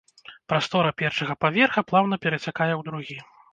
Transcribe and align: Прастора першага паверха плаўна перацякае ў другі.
Прастора 0.53 0.93
першага 1.01 1.37
паверха 1.45 1.85
плаўна 1.91 2.21
перацякае 2.25 2.69
ў 2.79 2.91
другі. 2.91 3.17